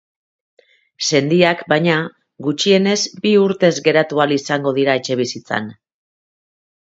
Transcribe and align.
Sendiak, 1.07 1.59
baina, 1.73 1.97
gutxienez 2.47 2.97
bi 3.25 3.33
urtez 3.41 3.71
geratu 3.89 4.21
ahal 4.25 4.33
izango 4.37 4.73
dira 4.79 4.95
etxebizitzan. 5.01 5.69